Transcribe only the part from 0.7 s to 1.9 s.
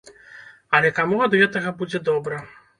Але каму ад гэтага